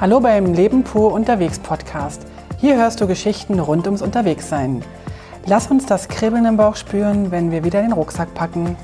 Hallo 0.00 0.18
beim 0.18 0.54
Leben 0.54 0.82
pur 0.82 1.12
unterwegs 1.12 1.58
Podcast. 1.58 2.22
Hier 2.58 2.76
hörst 2.76 3.02
du 3.02 3.06
Geschichten 3.06 3.60
rund 3.60 3.84
ums 3.84 4.00
Unterwegssein. 4.00 4.82
Lass 5.44 5.70
uns 5.70 5.84
das 5.84 6.08
Kribbeln 6.08 6.46
im 6.46 6.56
Bauch 6.56 6.76
spüren, 6.76 7.30
wenn 7.30 7.50
wir 7.50 7.64
wieder 7.64 7.82
den 7.82 7.92
Rucksack 7.92 8.32
packen. 8.32 8.78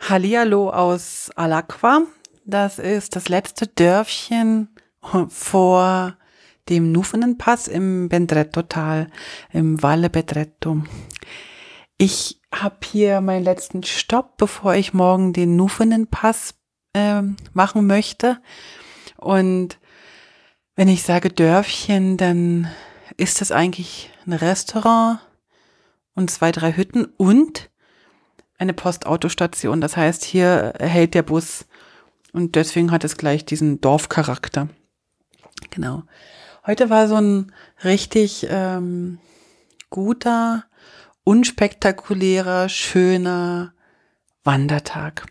Hallihallo 0.00 0.70
aus 0.70 1.30
Alakwa. 1.36 2.00
Das 2.44 2.80
ist 2.80 3.14
das 3.14 3.28
letzte 3.28 3.68
Dörfchen 3.68 4.70
vor 5.28 6.16
dem 6.68 6.90
Nufenenpass 6.90 7.68
im 7.68 8.08
Bendretto-Tal, 8.08 9.06
im 9.52 9.80
Valle 9.80 10.10
Bedretto. 10.10 10.78
Ich 11.98 12.40
habe 12.54 12.76
hier 12.84 13.20
meinen 13.20 13.42
letzten 13.42 13.82
Stopp, 13.82 14.36
bevor 14.36 14.74
ich 14.74 14.94
morgen 14.94 15.32
den 15.32 15.56
Nufenenpass 15.56 16.54
äh, 16.94 17.22
machen 17.52 17.86
möchte. 17.88 18.40
Und 19.16 19.78
wenn 20.76 20.86
ich 20.86 21.02
sage 21.02 21.28
Dörfchen, 21.28 22.16
dann 22.16 22.70
ist 23.16 23.40
das 23.40 23.50
eigentlich 23.50 24.10
ein 24.26 24.32
Restaurant 24.32 25.18
und 26.14 26.30
zwei, 26.30 26.52
drei 26.52 26.72
Hütten 26.72 27.04
und 27.16 27.68
eine 28.58 28.74
Postautostation. 28.74 29.80
Das 29.80 29.96
heißt, 29.96 30.22
hier 30.24 30.74
hält 30.78 31.14
der 31.14 31.24
Bus 31.24 31.66
und 32.32 32.54
deswegen 32.54 32.92
hat 32.92 33.02
es 33.02 33.16
gleich 33.16 33.44
diesen 33.44 33.80
Dorfcharakter. 33.80 34.68
Genau. 35.70 36.04
Heute 36.64 36.90
war 36.90 37.08
so 37.08 37.16
ein 37.16 37.52
richtig 37.82 38.46
ähm, 38.48 39.18
guter, 39.90 40.64
unspektakulärer, 41.28 42.70
schöner 42.70 43.74
Wandertag. 44.44 45.26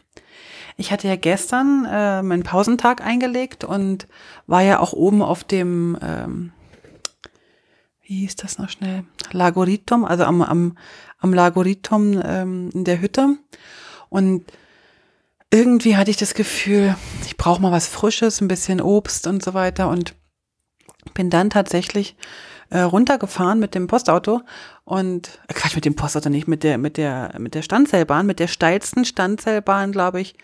Ich 0.78 0.92
hatte 0.92 1.08
ja 1.08 1.16
gestern 1.16 1.88
äh, 1.90 2.22
meinen 2.22 2.44
Pausentag 2.44 3.02
eingelegt 3.02 3.63
und 3.63 4.08
war 4.46 4.62
ja 4.62 4.80
auch 4.80 4.94
oben 4.94 5.24
auf 5.24 5.44
dem, 5.44 5.98
ähm, 6.04 6.52
wie 8.04 8.20
hieß 8.20 8.36
das 8.36 8.60
noch 8.60 8.70
schnell? 8.70 9.05
Lagoritum, 9.32 10.05
also 10.05 10.26
am, 10.26 10.44
am, 10.44 10.77
am 11.18 11.34
Lagoritum 11.34 12.21
ähm, 12.24 12.70
in 12.76 12.84
der 12.84 13.02
Hütte. 13.02 13.36
Und 14.10 14.46
irgendwie 15.49 15.98
hatte 15.98 16.12
ich 16.12 16.18
das 16.18 16.36
Gefühl, 16.36 16.96
ich 17.26 17.38
brauche 17.38 17.60
mal 17.60 17.71
was 17.71 17.88
Frisches, 17.88 18.40
ein 18.40 18.48
bisschen 18.48 18.82
Obst 18.82 19.26
und 19.26 19.43
so 19.43 19.55
weiter. 19.55 19.90
Und 19.90 20.14
bin 21.16 21.32
dann 21.32 21.49
tatsächlich 21.49 22.16
äh, 22.70 22.79
runtergefahren 22.79 23.60
mit 23.60 23.76
dem 23.76 23.87
Postauto 23.87 24.41
und 24.84 25.40
äh, 25.48 25.54
Quatsch 25.54 25.76
mit 25.76 25.85
dem 25.85 25.96
Postauto 25.96 26.29
nicht 26.29 26.48
mit 26.48 26.63
der 26.63 26.77
mit 26.77 26.98
der 26.98 27.34
mit 27.37 27.55
der 27.55 27.62
Standseilbahn 27.62 28.26
mit 28.26 28.40
der 28.40 28.48
steilsten 28.48 29.05
Standseilbahn 29.05 29.91
glaube 29.91 30.21
ich 30.21 30.35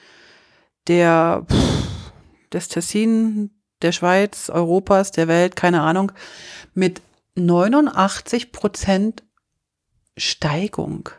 der 0.88 1.46
pff, 1.50 2.12
des 2.52 2.68
Tessin 2.70 3.52
der 3.82 3.92
Schweiz 3.92 4.50
Europas 4.50 5.12
der 5.12 5.28
Welt 5.28 5.56
keine 5.56 5.82
Ahnung 5.82 6.12
mit 6.74 7.02
89 7.36 8.52
Prozent 8.52 9.24
Steigung 10.16 11.10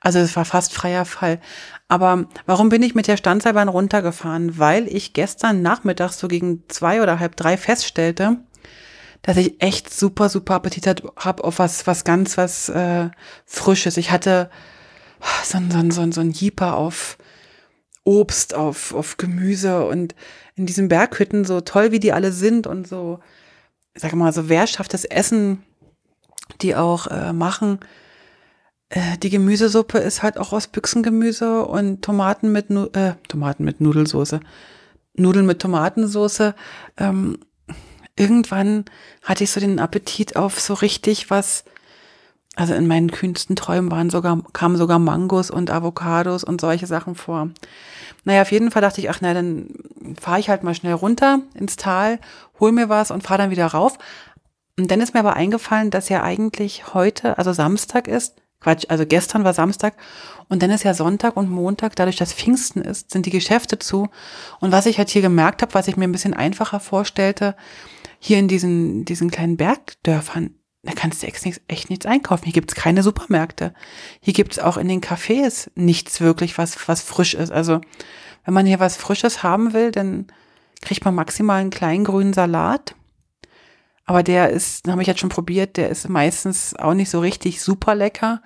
also 0.00 0.18
es 0.18 0.34
war 0.34 0.46
fast 0.46 0.72
freier 0.72 1.04
Fall. 1.04 1.40
Aber 1.86 2.24
warum 2.46 2.70
bin 2.70 2.82
ich 2.82 2.94
mit 2.94 3.06
der 3.06 3.18
Standseilbahn 3.18 3.68
runtergefahren? 3.68 4.58
Weil 4.58 4.88
ich 4.88 5.12
gestern 5.12 5.60
Nachmittag 5.60 6.12
so 6.12 6.26
gegen 6.26 6.64
zwei 6.68 7.02
oder 7.02 7.18
halb 7.18 7.36
drei 7.36 7.58
feststellte, 7.58 8.38
dass 9.22 9.36
ich 9.36 9.62
echt 9.62 9.92
super, 9.92 10.28
super 10.28 10.54
Appetit 10.54 11.02
habe 11.16 11.44
auf 11.44 11.58
was, 11.58 11.86
was 11.86 12.04
ganz, 12.04 12.38
was 12.38 12.68
äh, 12.68 13.10
Frisches. 13.44 13.96
Ich 13.96 14.10
hatte 14.10 14.50
so 15.44 15.58
ein, 15.58 15.70
so 15.70 15.78
ein, 15.78 15.90
so 15.90 16.00
ein, 16.00 16.12
so 16.12 16.20
ein 16.20 16.30
Jeeper 16.30 16.76
auf 16.76 17.18
Obst, 18.04 18.54
auf, 18.54 18.94
auf 18.94 19.18
Gemüse 19.18 19.86
und 19.86 20.14
in 20.56 20.66
diesen 20.66 20.88
Berghütten, 20.88 21.44
so 21.44 21.60
toll 21.60 21.92
wie 21.92 22.00
die 22.00 22.12
alle 22.12 22.32
sind 22.32 22.66
und 22.66 22.88
so, 22.88 23.20
sag 23.94 24.14
mal, 24.14 24.32
so 24.32 24.48
wehrschaftes 24.48 25.04
Essen, 25.04 25.62
die 26.62 26.74
auch 26.74 27.06
äh, 27.06 27.32
machen, 27.32 27.80
äh, 28.90 29.16
die 29.18 29.30
Gemüsesuppe 29.30 29.98
ist 29.98 30.22
halt 30.22 30.36
auch 30.36 30.52
aus 30.52 30.66
Büchsengemüse 30.66 31.64
und 31.64 32.02
Tomaten 32.02 32.52
mit, 32.52 32.70
nu 32.70 32.86
äh, 32.92 33.14
Tomaten 33.28 33.64
mit 33.64 33.80
Nudelsoße. 33.80 34.40
Nudeln 35.14 35.46
mit 35.46 35.60
Tomatensoße. 35.60 36.54
Ähm, 36.98 37.38
irgendwann 38.20 38.84
hatte 39.22 39.44
ich 39.44 39.50
so 39.50 39.60
den 39.60 39.80
Appetit 39.80 40.36
auf 40.36 40.60
so 40.60 40.74
richtig 40.74 41.30
was, 41.30 41.64
also 42.54 42.74
in 42.74 42.86
meinen 42.86 43.10
kühnsten 43.10 43.56
Träumen 43.56 43.90
waren 43.90 44.10
sogar, 44.10 44.42
kamen 44.52 44.76
sogar 44.76 44.98
Mangos 44.98 45.50
und 45.50 45.70
Avocados 45.70 46.44
und 46.44 46.60
solche 46.60 46.86
Sachen 46.86 47.14
vor. 47.14 47.48
Naja, 48.24 48.42
auf 48.42 48.52
jeden 48.52 48.70
Fall 48.70 48.82
dachte 48.82 49.00
ich, 49.00 49.08
ach 49.08 49.20
na, 49.22 49.32
dann 49.32 49.68
fahre 50.20 50.38
ich 50.38 50.50
halt 50.50 50.62
mal 50.62 50.74
schnell 50.74 50.92
runter 50.92 51.40
ins 51.54 51.76
Tal, 51.76 52.18
hol 52.60 52.72
mir 52.72 52.90
was 52.90 53.10
und 53.10 53.22
fahre 53.22 53.38
dann 53.38 53.50
wieder 53.50 53.66
rauf. 53.66 53.96
Und 54.78 54.90
dann 54.90 55.00
ist 55.00 55.14
mir 55.14 55.20
aber 55.20 55.34
eingefallen, 55.34 55.90
dass 55.90 56.10
ja 56.10 56.22
eigentlich 56.22 56.92
heute, 56.92 57.38
also 57.38 57.52
Samstag 57.54 58.06
ist, 58.06 58.34
Quatsch, 58.60 58.84
also 58.88 59.06
gestern 59.06 59.42
war 59.42 59.54
Samstag 59.54 59.94
und 60.50 60.62
dann 60.62 60.70
ist 60.70 60.84
ja 60.84 60.92
Sonntag 60.92 61.36
und 61.38 61.50
Montag, 61.50 61.96
dadurch, 61.96 62.16
dass 62.16 62.34
Pfingsten 62.34 62.82
ist, 62.82 63.10
sind 63.10 63.24
die 63.24 63.30
Geschäfte 63.30 63.78
zu. 63.78 64.10
Und 64.60 64.70
was 64.72 64.84
ich 64.84 64.98
halt 64.98 65.08
hier 65.08 65.22
gemerkt 65.22 65.62
habe, 65.62 65.72
was 65.72 65.88
ich 65.88 65.96
mir 65.96 66.04
ein 66.04 66.12
bisschen 66.12 66.34
einfacher 66.34 66.78
vorstellte, 66.78 67.54
hier 68.20 68.38
in 68.38 68.46
diesen, 68.46 69.04
diesen 69.04 69.30
kleinen 69.30 69.56
Bergdörfern, 69.56 70.54
da 70.82 70.92
kannst 70.92 71.22
du 71.22 71.26
echt 71.26 71.44
nichts, 71.44 71.60
echt 71.66 71.90
nichts 71.90 72.06
einkaufen. 72.06 72.44
Hier 72.44 72.52
gibt's 72.52 72.74
keine 72.74 73.02
Supermärkte. 73.02 73.74
Hier 74.20 74.32
gibt's 74.32 74.58
auch 74.58 74.76
in 74.76 74.88
den 74.88 75.00
Cafés 75.00 75.70
nichts 75.74 76.20
wirklich, 76.20 76.56
was, 76.56 76.88
was 76.88 77.02
frisch 77.02 77.34
ist. 77.34 77.50
Also, 77.50 77.80
wenn 78.44 78.54
man 78.54 78.66
hier 78.66 78.80
was 78.80 78.96
Frisches 78.96 79.42
haben 79.42 79.72
will, 79.72 79.90
dann 79.90 80.28
kriegt 80.80 81.04
man 81.04 81.14
maximal 81.14 81.60
einen 81.60 81.70
kleinen 81.70 82.04
grünen 82.04 82.32
Salat 82.32 82.94
aber 84.10 84.24
der 84.24 84.50
ist, 84.50 84.88
habe 84.88 85.02
ich 85.02 85.06
jetzt 85.06 85.20
schon 85.20 85.28
probiert, 85.28 85.76
der 85.76 85.88
ist 85.88 86.08
meistens 86.08 86.74
auch 86.74 86.94
nicht 86.94 87.10
so 87.10 87.20
richtig 87.20 87.62
super 87.62 87.94
lecker. 87.94 88.42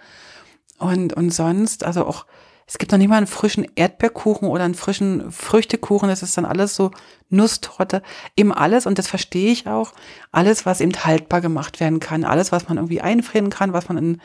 Und, 0.77 1.15
und 1.15 1.31
sonst, 1.31 1.85
also 1.85 2.05
auch, 2.05 2.27
es 2.67 2.79
gibt 2.79 2.93
noch 2.93 2.99
nicht 2.99 3.09
mal 3.09 3.19
einen 3.19 3.27
frischen 3.27 3.67
Erdbeerkuchen 3.75 4.49
oder 4.49 4.65
einen 4.65 4.75
frischen 4.75 5.31
Früchtekuchen. 5.31 6.09
Das 6.09 6.23
ist 6.23 6.37
dann 6.37 6.47
alles 6.47 6.75
so 6.75 6.91
Nusstorte. 7.29 8.03
Eben 8.37 8.53
alles, 8.53 8.87
und 8.87 8.99
das 8.99 9.07
verstehe 9.07 9.53
ich 9.53 9.69
auch, 9.69 9.93
alles, 10.33 10.65
was 10.65 10.81
eben 10.81 10.95
haltbar 11.05 11.41
gemacht 11.41 11.81
werden 11.81 12.01
kann. 12.01 12.25
Alles, 12.25 12.53
was 12.53 12.69
man 12.69 12.79
irgendwie 12.79 13.03
einfrieren 13.03 13.51
kann, 13.51 13.73
was 13.75 13.89
man 13.89 13.99
in, 13.99 14.23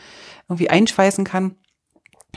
irgendwie 0.48 0.70
einschweißen 0.70 1.26
kann. 1.26 1.56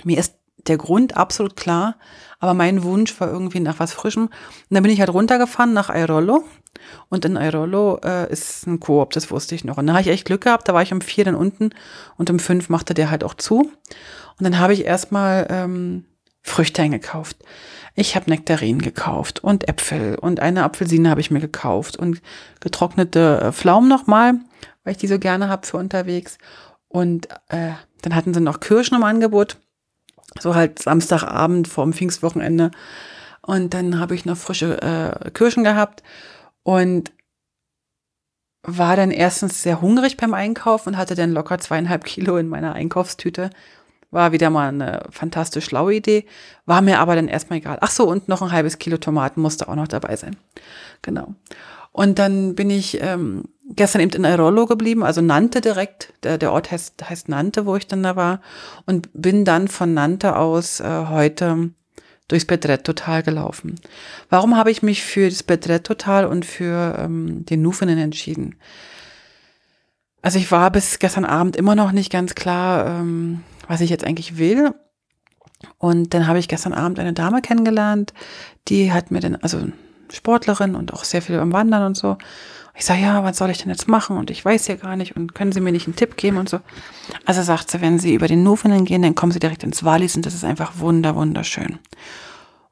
Mir 0.02 0.18
ist 0.18 0.34
der 0.66 0.76
Grund 0.76 1.16
absolut 1.16 1.56
klar, 1.56 1.96
aber 2.42 2.54
mein 2.54 2.82
Wunsch 2.82 3.18
war 3.20 3.30
irgendwie 3.30 3.60
nach 3.60 3.78
was 3.78 3.92
Frischem. 3.92 4.24
Und 4.24 4.32
dann 4.70 4.82
bin 4.82 4.90
ich 4.90 4.98
halt 4.98 5.14
runtergefahren 5.14 5.72
nach 5.72 5.90
Airolo. 5.94 6.42
Und 7.08 7.24
in 7.24 7.36
Airolo 7.36 8.00
äh, 8.02 8.30
ist 8.32 8.66
ein 8.66 8.80
Koop, 8.80 9.12
das 9.12 9.30
wusste 9.30 9.54
ich 9.54 9.62
noch. 9.62 9.78
Und 9.78 9.86
da 9.86 9.92
habe 9.92 10.02
ich 10.02 10.08
echt 10.08 10.24
Glück 10.24 10.40
gehabt, 10.40 10.68
da 10.68 10.74
war 10.74 10.82
ich 10.82 10.92
um 10.92 11.00
vier 11.00 11.24
dann 11.24 11.36
unten 11.36 11.70
und 12.16 12.30
um 12.30 12.40
fünf 12.40 12.68
machte 12.68 12.94
der 12.94 13.12
halt 13.12 13.22
auch 13.22 13.34
zu. 13.34 13.60
Und 13.60 13.70
dann 14.40 14.58
habe 14.58 14.72
ich 14.72 14.84
erstmal 14.84 15.46
ähm, 15.50 16.04
Früchte 16.42 16.82
eingekauft. 16.82 17.36
Ich 17.94 18.16
habe 18.16 18.28
Nektarinen 18.28 18.82
gekauft 18.82 19.44
und 19.44 19.68
Äpfel 19.68 20.16
und 20.16 20.40
eine 20.40 20.64
Apfelsine 20.64 21.10
habe 21.10 21.20
ich 21.20 21.30
mir 21.30 21.40
gekauft 21.40 21.96
und 21.96 22.20
getrocknete 22.58 23.40
äh, 23.40 23.52
Pflaumen 23.52 23.88
nochmal, 23.88 24.34
weil 24.82 24.92
ich 24.92 24.98
die 24.98 25.06
so 25.06 25.20
gerne 25.20 25.48
habe 25.48 25.64
für 25.64 25.76
unterwegs. 25.76 26.38
Und 26.88 27.28
äh, 27.50 27.70
dann 28.00 28.16
hatten 28.16 28.34
sie 28.34 28.40
noch 28.40 28.58
Kirschen 28.58 28.96
im 28.96 29.04
Angebot 29.04 29.58
so 30.40 30.54
halt 30.54 30.78
Samstagabend 30.78 31.68
vorm 31.68 31.92
Pfingstwochenende. 31.92 32.70
Und 33.42 33.74
dann 33.74 33.98
habe 33.98 34.14
ich 34.14 34.24
noch 34.24 34.36
frische 34.36 34.80
äh, 34.80 35.30
Kirschen 35.30 35.64
gehabt 35.64 36.02
und 36.62 37.12
war 38.62 38.96
dann 38.96 39.10
erstens 39.10 39.62
sehr 39.62 39.80
hungrig 39.80 40.16
beim 40.16 40.34
Einkauf 40.34 40.86
und 40.86 40.96
hatte 40.96 41.16
dann 41.16 41.32
locker 41.32 41.58
zweieinhalb 41.58 42.04
Kilo 42.04 42.36
in 42.36 42.48
meiner 42.48 42.74
Einkaufstüte. 42.74 43.50
War 44.12 44.30
wieder 44.30 44.50
mal 44.50 44.68
eine 44.68 45.04
fantastisch 45.10 45.64
schlaue 45.64 45.94
Idee, 45.94 46.26
war 46.66 46.82
mir 46.82 47.00
aber 47.00 47.16
dann 47.16 47.28
erstmal 47.28 47.58
egal. 47.58 47.78
Ach 47.80 47.90
so, 47.90 48.06
und 48.08 48.28
noch 48.28 48.42
ein 48.42 48.52
halbes 48.52 48.78
Kilo 48.78 48.98
Tomaten 48.98 49.40
musste 49.40 49.68
auch 49.68 49.74
noch 49.74 49.88
dabei 49.88 50.16
sein. 50.16 50.36
Genau. 51.00 51.34
Und 51.92 52.18
dann 52.18 52.54
bin 52.54 52.70
ich 52.70 53.02
ähm, 53.02 53.44
gestern 53.68 54.00
eben 54.00 54.12
in 54.12 54.24
Airolo 54.24 54.66
geblieben, 54.66 55.02
also 55.02 55.20
Nante 55.20 55.60
direkt. 55.60 56.12
Der, 56.22 56.38
der 56.38 56.52
Ort 56.52 56.70
heißt, 56.70 57.08
heißt 57.08 57.28
Nante, 57.28 57.66
wo 57.66 57.76
ich 57.76 57.86
dann 57.86 58.02
da 58.02 58.16
war. 58.16 58.40
Und 58.86 59.08
bin 59.14 59.44
dann 59.44 59.68
von 59.68 59.94
Nante 59.94 60.36
aus 60.36 60.80
äh, 60.80 61.06
heute 61.08 61.70
durchs 62.28 62.46
Bedretto-Tal 62.46 63.22
gelaufen. 63.22 63.80
Warum 64.30 64.56
habe 64.56 64.70
ich 64.70 64.82
mich 64.82 65.02
für 65.02 65.28
das 65.28 65.42
Bedretto-Tal 65.42 66.26
und 66.26 66.44
für 66.44 66.96
ähm, 66.98 67.44
den 67.44 67.62
Nufenen 67.62 67.98
entschieden? 67.98 68.56
Also 70.22 70.38
ich 70.38 70.50
war 70.50 70.70
bis 70.70 70.98
gestern 70.98 71.24
Abend 71.24 71.56
immer 71.56 71.74
noch 71.74 71.92
nicht 71.92 72.10
ganz 72.10 72.34
klar, 72.34 72.86
ähm, 72.86 73.42
was 73.66 73.80
ich 73.80 73.90
jetzt 73.90 74.04
eigentlich 74.04 74.38
will. 74.38 74.72
Und 75.78 76.14
dann 76.14 76.26
habe 76.26 76.38
ich 76.38 76.48
gestern 76.48 76.72
Abend 76.72 76.98
eine 76.98 77.12
Dame 77.12 77.42
kennengelernt, 77.42 78.12
die 78.68 78.92
hat 78.92 79.10
mir 79.10 79.20
dann, 79.20 79.36
also 79.36 79.68
Sportlerin 80.10 80.74
und 80.74 80.92
auch 80.92 81.04
sehr 81.04 81.22
viel 81.22 81.36
beim 81.36 81.52
Wandern 81.52 81.84
und 81.84 81.96
so. 81.96 82.18
Ich 82.74 82.86
sage, 82.86 83.02
ja, 83.02 83.22
was 83.22 83.36
soll 83.36 83.50
ich 83.50 83.58
denn 83.58 83.70
jetzt 83.70 83.86
machen? 83.86 84.16
Und 84.16 84.30
ich 84.30 84.44
weiß 84.44 84.66
ja 84.66 84.76
gar 84.76 84.96
nicht 84.96 85.14
und 85.14 85.34
können 85.34 85.52
Sie 85.52 85.60
mir 85.60 85.72
nicht 85.72 85.86
einen 85.86 85.96
Tipp 85.96 86.16
geben 86.16 86.38
und 86.38 86.48
so. 86.48 86.60
Also 87.26 87.42
sagt 87.42 87.70
sie, 87.70 87.80
wenn 87.80 87.98
Sie 87.98 88.14
über 88.14 88.28
den 88.28 88.42
Nufenen 88.42 88.84
gehen, 88.84 89.02
dann 89.02 89.14
kommen 89.14 89.32
Sie 89.32 89.40
direkt 89.40 89.62
ins 89.62 89.84
Wallis 89.84 90.16
und 90.16 90.24
das 90.24 90.34
ist 90.34 90.44
einfach 90.44 90.78
wunder, 90.78 91.14
wunderschön. 91.14 91.78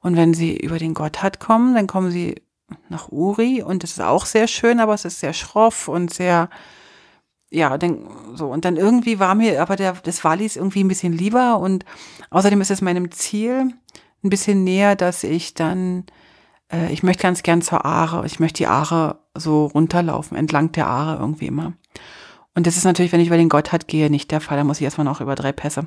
Und 0.02 0.16
wenn 0.16 0.34
sie 0.34 0.56
über 0.56 0.78
den 0.78 0.94
Gotthard 0.94 1.40
kommen, 1.40 1.74
dann 1.74 1.86
kommen 1.86 2.10
sie 2.10 2.42
nach 2.88 3.10
Uri 3.10 3.62
und 3.62 3.82
das 3.82 3.92
ist 3.92 4.00
auch 4.00 4.26
sehr 4.26 4.46
schön, 4.46 4.80
aber 4.80 4.94
es 4.94 5.04
ist 5.04 5.20
sehr 5.20 5.32
schroff 5.32 5.88
und 5.88 6.12
sehr, 6.12 6.48
ja, 7.50 7.76
dann, 7.76 8.08
so. 8.34 8.48
Und 8.48 8.64
dann 8.64 8.76
irgendwie 8.76 9.18
war 9.18 9.34
mir 9.34 9.60
aber 9.60 9.76
der, 9.76 9.92
das 9.92 10.24
Wallis 10.24 10.56
irgendwie 10.56 10.84
ein 10.84 10.88
bisschen 10.88 11.12
lieber 11.12 11.58
und 11.58 11.84
außerdem 12.30 12.60
ist 12.60 12.70
es 12.70 12.80
meinem 12.80 13.10
Ziel 13.10 13.74
ein 14.22 14.30
bisschen 14.30 14.64
näher, 14.64 14.96
dass 14.96 15.24
ich 15.24 15.54
dann, 15.54 16.04
äh, 16.72 16.92
ich 16.92 17.02
möchte 17.02 17.22
ganz 17.22 17.42
gern 17.42 17.62
zur 17.62 17.84
Aare, 17.84 18.24
ich 18.26 18.40
möchte 18.40 18.58
die 18.58 18.66
Aare 18.66 19.19
so 19.34 19.66
runterlaufen, 19.66 20.36
entlang 20.36 20.72
der 20.72 20.86
Aare 20.86 21.20
irgendwie 21.20 21.46
immer. 21.46 21.72
Und 22.54 22.66
das 22.66 22.76
ist 22.76 22.84
natürlich, 22.84 23.12
wenn 23.12 23.20
ich 23.20 23.28
über 23.28 23.36
den 23.36 23.48
Gotthard 23.48 23.86
gehe, 23.88 24.10
nicht 24.10 24.30
der 24.30 24.40
Fall. 24.40 24.58
Da 24.58 24.64
muss 24.64 24.78
ich 24.78 24.84
erstmal 24.84 25.04
noch 25.04 25.20
über 25.20 25.34
drei 25.34 25.52
Pässe. 25.52 25.86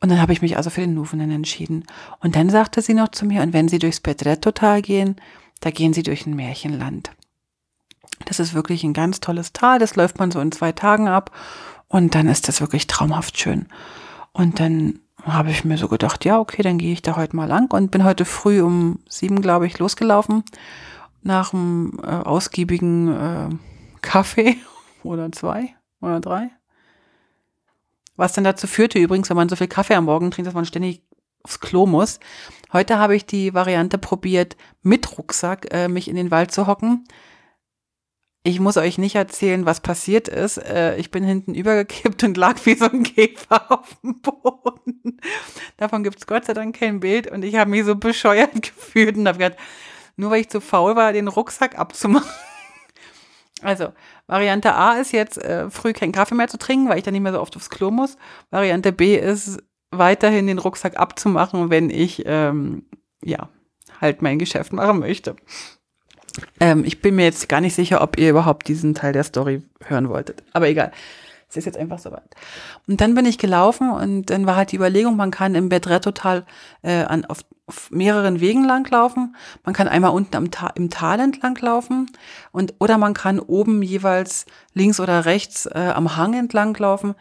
Und 0.00 0.10
dann 0.10 0.20
habe 0.20 0.32
ich 0.32 0.42
mich 0.42 0.56
also 0.56 0.70
für 0.70 0.80
den 0.80 0.94
Nuvenen 0.94 1.30
entschieden. 1.30 1.84
Und 2.20 2.36
dann 2.36 2.50
sagte 2.50 2.82
sie 2.82 2.94
noch 2.94 3.08
zu 3.08 3.26
mir, 3.26 3.42
und 3.42 3.52
wenn 3.52 3.68
Sie 3.68 3.78
durchs 3.78 4.00
Pedretto-Tal 4.00 4.82
gehen, 4.82 5.16
da 5.60 5.70
gehen 5.70 5.92
Sie 5.92 6.02
durch 6.02 6.26
ein 6.26 6.36
Märchenland. 6.36 7.12
Das 8.26 8.38
ist 8.38 8.54
wirklich 8.54 8.84
ein 8.84 8.92
ganz 8.92 9.20
tolles 9.20 9.52
Tal, 9.52 9.78
das 9.78 9.96
läuft 9.96 10.18
man 10.18 10.30
so 10.30 10.40
in 10.40 10.52
zwei 10.52 10.72
Tagen 10.72 11.08
ab 11.08 11.30
und 11.88 12.14
dann 12.14 12.28
ist 12.28 12.48
das 12.48 12.60
wirklich 12.60 12.86
traumhaft 12.86 13.38
schön. 13.38 13.66
Und 14.32 14.60
dann 14.60 15.00
habe 15.22 15.50
ich 15.50 15.64
mir 15.64 15.78
so 15.78 15.88
gedacht, 15.88 16.24
ja, 16.24 16.38
okay, 16.38 16.62
dann 16.62 16.78
gehe 16.78 16.92
ich 16.92 17.02
da 17.02 17.16
heute 17.16 17.36
mal 17.36 17.48
lang 17.48 17.72
und 17.72 17.90
bin 17.90 18.04
heute 18.04 18.24
früh 18.24 18.62
um 18.62 18.98
sieben, 19.08 19.40
glaube 19.40 19.66
ich, 19.66 19.78
losgelaufen 19.78 20.44
nach 21.24 21.52
einem 21.52 21.98
äh, 22.02 22.06
ausgiebigen 22.06 23.08
äh, 23.08 23.48
Kaffee 24.02 24.56
oder 25.02 25.32
zwei 25.32 25.74
oder 26.00 26.20
drei. 26.20 26.50
Was 28.16 28.32
dann 28.32 28.44
dazu 28.44 28.66
führte 28.66 28.98
übrigens, 28.98 29.28
wenn 29.28 29.36
man 29.36 29.48
so 29.48 29.56
viel 29.56 29.66
Kaffee 29.66 29.94
am 29.94 30.04
Morgen 30.04 30.30
trinkt, 30.30 30.46
dass 30.46 30.54
man 30.54 30.66
ständig 30.66 31.02
aufs 31.42 31.60
Klo 31.60 31.86
muss. 31.86 32.20
Heute 32.72 32.98
habe 32.98 33.16
ich 33.16 33.26
die 33.26 33.54
Variante 33.54 33.98
probiert, 33.98 34.56
mit 34.82 35.18
Rucksack 35.18 35.72
äh, 35.72 35.88
mich 35.88 36.08
in 36.08 36.16
den 36.16 36.30
Wald 36.30 36.52
zu 36.52 36.66
hocken. 36.66 37.04
Ich 38.46 38.60
muss 38.60 38.76
euch 38.76 38.98
nicht 38.98 39.14
erzählen, 39.14 39.64
was 39.64 39.80
passiert 39.80 40.28
ist. 40.28 40.58
Äh, 40.58 40.96
ich 40.96 41.10
bin 41.10 41.24
hinten 41.24 41.54
übergekippt 41.54 42.22
und 42.24 42.36
lag 42.36 42.56
wie 42.64 42.74
so 42.74 42.84
ein 42.86 43.02
Käfer 43.02 43.70
auf 43.72 43.96
dem 44.02 44.20
Boden. 44.20 45.20
Davon 45.76 46.04
gibt 46.04 46.18
es 46.18 46.26
Gott 46.26 46.44
sei 46.44 46.54
Dank 46.54 46.78
kein 46.78 47.00
Bild 47.00 47.30
und 47.30 47.42
ich 47.42 47.56
habe 47.56 47.70
mich 47.70 47.84
so 47.84 47.96
bescheuert 47.96 48.52
gefühlt 48.62 49.16
und 49.16 49.26
habe 49.26 49.38
gedacht, 49.38 49.58
nur 50.16 50.30
weil 50.30 50.40
ich 50.40 50.50
zu 50.50 50.60
faul 50.60 50.96
war, 50.96 51.12
den 51.12 51.28
Rucksack 51.28 51.78
abzumachen. 51.78 52.30
Also, 53.62 53.92
Variante 54.26 54.74
A 54.74 54.94
ist 54.94 55.12
jetzt 55.12 55.38
äh, 55.38 55.70
früh 55.70 55.92
keinen 55.94 56.12
Kaffee 56.12 56.34
mehr 56.34 56.48
zu 56.48 56.58
trinken, 56.58 56.88
weil 56.88 56.98
ich 56.98 57.04
dann 57.04 57.14
nicht 57.14 57.22
mehr 57.22 57.32
so 57.32 57.40
oft 57.40 57.56
aufs 57.56 57.70
Klo 57.70 57.90
muss. 57.90 58.18
Variante 58.50 58.92
B 58.92 59.16
ist 59.16 59.62
weiterhin 59.90 60.46
den 60.46 60.58
Rucksack 60.58 60.98
abzumachen, 60.98 61.70
wenn 61.70 61.88
ich 61.88 62.24
ähm, 62.26 62.84
ja 63.22 63.48
halt 64.00 64.22
mein 64.22 64.38
Geschäft 64.38 64.72
machen 64.72 64.98
möchte. 64.98 65.36
Ähm, 66.60 66.84
ich 66.84 67.00
bin 67.00 67.14
mir 67.14 67.24
jetzt 67.24 67.48
gar 67.48 67.60
nicht 67.60 67.74
sicher, 67.74 68.02
ob 68.02 68.18
ihr 68.18 68.30
überhaupt 68.30 68.68
diesen 68.68 68.94
Teil 68.94 69.12
der 69.12 69.24
Story 69.24 69.62
hören 69.84 70.08
wolltet. 70.08 70.42
Aber 70.52 70.68
egal. 70.68 70.92
Es 71.48 71.56
ist 71.56 71.64
jetzt 71.66 71.78
einfach 71.78 71.98
soweit. 71.98 72.34
Und 72.88 73.00
dann 73.00 73.14
bin 73.14 73.26
ich 73.26 73.38
gelaufen 73.38 73.90
und 73.90 74.30
dann 74.30 74.46
war 74.46 74.56
halt 74.56 74.72
die 74.72 74.76
Überlegung, 74.76 75.16
man 75.16 75.30
kann 75.30 75.54
im 75.54 75.68
Bedretto-Tal 75.68 76.44
äh, 76.82 77.02
an, 77.04 77.24
auf, 77.26 77.40
auf 77.66 77.90
mehreren 77.90 78.40
Wegen 78.40 78.64
langlaufen. 78.64 79.36
Man 79.64 79.74
kann 79.74 79.88
einmal 79.88 80.12
unten 80.12 80.36
am 80.36 80.50
Ta 80.50 80.68
im 80.74 80.90
Tal 80.90 81.20
entlang 81.20 81.56
laufen 81.60 82.10
und 82.52 82.74
oder 82.78 82.98
man 82.98 83.14
kann 83.14 83.38
oben 83.38 83.82
jeweils 83.82 84.46
links 84.72 85.00
oder 85.00 85.24
rechts 85.24 85.66
äh, 85.66 85.92
am 85.94 86.16
Hang 86.16 86.34
entlang 86.34 86.76
laufen. 86.76 87.14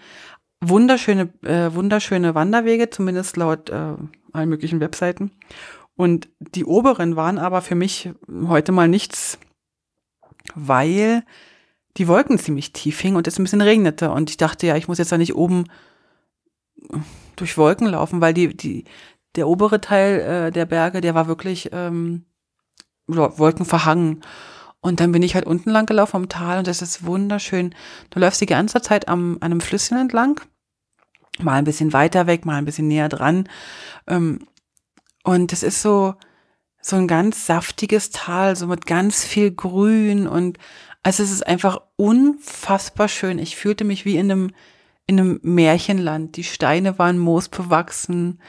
Wunderschöne, 0.62 1.30
äh, 1.44 1.74
wunderschöne 1.74 2.36
Wanderwege, 2.36 2.90
zumindest 2.90 3.38
laut 3.38 3.70
äh, 3.70 3.96
allen 4.32 4.50
möglichen 4.50 4.80
Webseiten. 4.80 5.32
Und 5.96 6.30
die 6.40 6.66
oberen 6.66 7.16
waren 7.16 7.38
aber 7.38 7.62
für 7.62 7.76
mich 7.76 8.10
heute 8.48 8.72
mal 8.72 8.88
nichts, 8.88 9.38
weil 10.56 11.24
die 11.98 12.08
Wolken 12.08 12.40
ziemlich 12.40 12.74
tief 12.74 13.00
hingen 13.00 13.18
und 13.18 13.28
es 13.28 13.38
ein 13.38 13.44
bisschen 13.44 13.62
regnete. 13.62 14.12
Und 14.12 14.30
ich 14.30 14.38
dachte, 14.38 14.68
ja, 14.68 14.76
ich 14.76 14.88
muss 14.88 14.98
jetzt 14.98 15.12
da 15.12 15.18
nicht 15.18 15.36
oben 15.36 15.66
durch 17.36 17.58
Wolken 17.58 17.88
laufen, 17.88 18.22
weil 18.22 18.34
die, 18.34 18.56
die, 18.56 18.86
der 19.36 19.48
obere 19.48 19.82
Teil 19.82 20.20
äh, 20.20 20.52
der 20.52 20.66
Berge, 20.66 21.02
der 21.02 21.16
war 21.16 21.28
wirklich 21.28 21.70
ähm, 21.72 22.26
Wolken 23.08 23.66
verhangen. 23.66 24.22
Und 24.82 25.00
dann 25.00 25.12
bin 25.12 25.24
ich 25.24 25.36
halt 25.36 25.46
unten 25.46 25.70
lang 25.70 25.86
gelaufen 25.86 26.18
am 26.18 26.30
Tal 26.30 26.60
und 26.60 26.68
das 26.68 26.82
ist 26.82 27.06
wunderschön. 27.06 27.74
Du 28.10 28.20
läufst 28.20 28.42
die 28.42 28.48
ganze 28.48 28.82
Zeit 28.82 29.08
am, 29.08 29.38
an 29.40 29.52
einem 29.52 29.62
Flüsschen 29.62 29.98
entlang, 29.98 30.42
mal 31.40 31.54
ein 31.54 31.64
bisschen 31.64 31.94
weiter 31.94 32.28
weg, 32.28 32.46
mal 32.46 32.58
ein 32.58 32.66
bisschen 32.66 32.90
näher 32.90 33.08
dran. 33.08 33.48
Ähm, 34.08 34.46
und 35.24 35.54
es 35.54 35.64
ist 35.64 35.82
so, 35.82 36.16
so 36.84 36.98
ein 36.98 37.08
ganz 37.08 37.46
saftiges 37.46 38.10
Tal, 38.12 38.56
so 38.56 38.68
mit 38.68 38.86
ganz 38.86 39.24
viel 39.24 39.52
Grün 39.52 40.28
und 40.28 40.60
also 41.02 41.24
es 41.24 41.32
ist 41.32 41.48
einfach 41.48 41.82
unfassbar 41.96 43.08
schön. 43.08 43.40
Ich 43.40 43.56
fühlte 43.56 43.84
mich 43.86 44.06
wie 44.06 44.18
in 44.18 44.32
einem, 44.32 44.52
in 45.08 45.20
einem 45.20 45.40
Märchenland. 45.44 46.36
Die 46.38 46.44
Steine 46.44 47.00
waren 47.00 47.20
moosbewachsen 47.20 48.42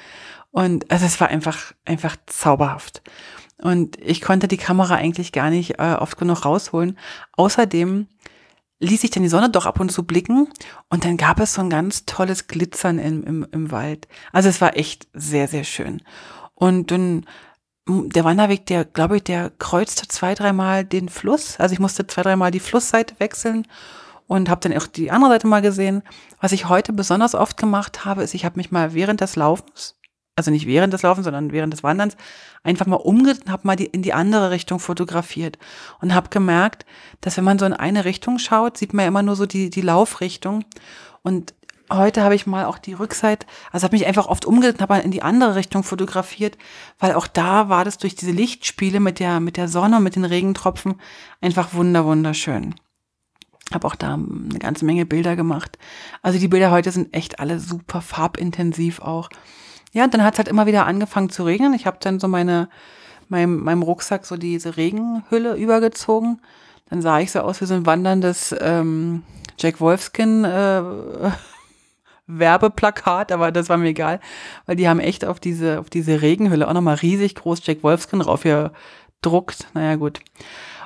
und 0.51 0.91
also 0.91 1.07
es 1.07 1.21
war 1.21 1.29
einfach, 1.29 1.73
einfach 1.85 2.17
zauberhaft. 2.27 3.03
Und 3.59 4.01
ich 4.01 4.21
konnte 4.21 4.49
die 4.49 4.57
Kamera 4.57 4.97
eigentlich 4.97 5.33
gar 5.33 5.51
nicht 5.51 5.79
äh, 5.79 5.95
oft 5.95 6.19
genug 6.19 6.45
rausholen. 6.45 6.99
Außerdem 7.37 8.09
ließ 8.81 9.05
ich 9.05 9.11
dann 9.11 9.23
die 9.23 9.29
Sonne 9.29 9.51
doch 9.51 9.67
ab 9.67 9.79
und 9.79 9.93
zu 9.93 10.05
blicken 10.05 10.49
und 10.91 11.05
dann 11.05 11.17
gab 11.17 11.39
es 11.39 11.55
so 11.55 11.61
ein 11.61 11.71
ganz 11.71 12.05
tolles 12.05 12.49
Glitzern 12.49 12.99
im, 12.99 13.23
im, 13.23 13.47
im 13.53 13.71
Wald. 13.71 14.09
Also 14.33 14.49
es 14.49 14.61
war 14.61 14.77
echt 14.77 15.07
sehr, 15.13 15.47
sehr 15.47 15.65
schön. 15.65 16.03
Und 16.55 16.91
dann 16.91 17.27
der 17.87 18.25
Wanderweg, 18.25 18.67
der, 18.67 18.85
glaube 18.85 19.17
ich, 19.17 19.25
der 19.25 19.51
kreuzte 19.59 20.09
zwei, 20.09 20.35
dreimal 20.35 20.85
den 20.85 21.09
Fluss. 21.09 21.61
Also 21.61 21.75
ich 21.75 21.81
musste 21.81 22.07
zwei, 22.07 22.23
dreimal 22.23 22.51
die 22.51 22.61
Flussseite 22.61 23.15
wechseln 23.19 23.67
und 24.27 24.49
habe 24.49 24.61
dann 24.61 24.77
auch 24.79 24.87
die 24.87 25.11
andere 25.11 25.33
Seite 25.33 25.47
mal 25.47 25.61
gesehen. 25.61 26.03
Was 26.41 26.53
ich 26.53 26.69
heute 26.69 26.93
besonders 26.93 27.35
oft 27.35 27.57
gemacht 27.57 28.05
habe, 28.05 28.23
ist, 28.23 28.35
ich 28.35 28.45
habe 28.45 28.57
mich 28.57 28.71
mal 28.71 28.95
während 28.95 29.21
des 29.21 29.37
Laufens, 29.37 29.97
also 30.35 30.51
nicht 30.51 30.67
während 30.67 30.95
des 30.95 31.03
Laufens, 31.03 31.25
sondern 31.25 31.53
während 31.53 31.75
des 31.75 31.83
Wanderns, 31.83 32.17
einfach 32.63 32.87
mal 32.87 32.97
umgedreht 32.97 33.45
und 33.45 33.53
habe 33.53 33.67
mal 33.67 33.77
die, 33.77 33.87
in 33.87 34.01
die 34.01 34.15
andere 34.15 34.51
Richtung 34.51 34.81
fotografiert 34.81 35.59
und 36.01 36.15
habe 36.15 36.31
gemerkt, 36.31 36.87
dass 37.21 37.37
wenn 37.37 37.45
man 37.45 37.59
so 37.59 37.67
in 37.67 37.75
eine 37.75 38.07
Richtung 38.07 38.39
schaut, 38.39 38.79
sieht 38.79 38.95
man 38.95 39.05
ja 39.05 39.09
immer 39.09 39.23
nur 39.23 39.37
so 39.37 39.45
die, 39.45 39.69
die 39.69 39.83
Laufrichtung. 39.83 40.65
Und 41.23 41.55
heute 41.91 42.23
habe 42.23 42.35
ich 42.35 42.47
mal 42.47 42.65
auch 42.65 42.79
die 42.79 42.95
Rückseite, 42.95 43.47
also 43.71 43.85
habe 43.85 43.97
mich 43.97 44.07
einfach 44.07 44.27
oft 44.27 44.45
umgedreht 44.45 44.81
habe 44.81 44.99
in 44.99 45.11
die 45.11 45.23
andere 45.23 45.55
Richtung 45.55 45.83
fotografiert, 45.83 46.57
weil 46.99 47.15
auch 47.15 47.27
da 47.27 47.69
war 47.69 47.85
das 47.85 47.99
durch 47.99 48.15
diese 48.15 48.33
Lichtspiele 48.33 49.01
mit 49.01 49.19
der, 49.19 49.41
mit 49.41 49.57
der 49.57 49.69
Sonne 49.69 49.99
und 49.99 50.03
mit 50.03 50.17
den 50.17 50.25
Regentropfen 50.25 51.01
einfach 51.41 51.75
wunder, 51.75 52.05
wunderschön. 52.05 52.75
Habe 53.73 53.87
auch 53.87 53.95
da 53.95 54.15
eine 54.15 54.59
ganze 54.59 54.85
Menge 54.85 55.07
Bilder 55.07 55.37
gemacht. 55.37 55.79
Also 56.23 56.39
die 56.39 56.49
Bilder 56.49 56.71
heute 56.71 56.91
sind 56.91 57.15
echt 57.15 57.41
alle 57.41 57.59
super 57.59 58.03
farbintensiv 58.03 59.01
auch. 59.01 59.31
Ja, 59.93 60.05
und 60.05 60.13
dann 60.13 60.23
hat 60.23 60.35
es 60.35 60.39
halt 60.39 60.49
immer 60.49 60.67
wieder 60.67 60.87
angefangen 60.87 61.31
zu 61.31 61.45
regnen. 61.45 61.73
Ich 61.73 61.87
habe 61.87 61.97
dann 62.01 62.21
so 62.21 62.29
meine, 62.29 62.69
meinem, 63.29 63.63
meinem 63.63 63.83
Rucksack 63.83 64.27
so 64.27 64.37
diese 64.37 64.77
Regenhülle 64.77 65.55
übergezogen. 65.55 66.41
Dann 66.91 67.01
sah 67.01 67.21
ich 67.21 67.33
so 67.33 67.41
aus 67.41 67.61
wie 67.61 67.67
so 67.67 67.75
ein 67.75 67.87
wanderndes 67.87 68.55
ähm, 68.61 69.23
Jack 69.59 69.81
Wolfskin 69.81 70.45
äh, 70.45 70.83
Werbeplakat, 72.27 73.33
aber 73.33 73.53
das 73.53 73.69
war 73.69 73.77
mir 73.77 73.89
egal, 73.89 74.21
weil 74.67 74.77
die 74.77 74.89
haben 74.89 75.01
echt 75.01 75.25
auf 75.25 75.41
diese, 75.41 75.81
auf 75.81 75.91
diese 75.91 76.23
Regenhülle 76.23 76.69
auch 76.69 76.73
nochmal 76.73 76.97
riesig 76.97 77.35
groß 77.35 77.61
Jack 77.65 77.83
Wolfskin 77.83 78.21
drauf 78.21 78.43
gedruckt. 78.43 79.69
Naja, 79.75 79.97
gut. 79.97 80.21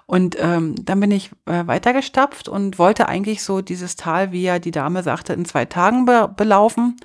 Und 0.07 0.37
ähm, 0.40 0.75
dann 0.85 1.00
bin 1.00 1.11
ich 1.11 1.30
äh, 1.45 1.66
weitergestapft 1.66 2.49
und 2.49 2.78
wollte 2.78 3.09
eigentlich 3.09 3.42
so 3.42 3.61
dieses 3.61 3.97
Tal, 3.97 4.33
wie 4.33 4.42
ja 4.42 4.59
die 4.59 4.71
Dame 4.71 5.02
sagte, 5.02 5.35
in 5.35 5.45
zwei 5.45 5.66
Tagen 5.66 6.07
be 6.07 6.33
belaufen. 6.35 6.97